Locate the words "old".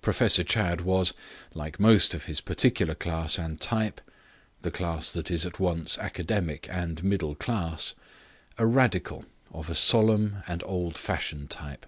10.64-10.96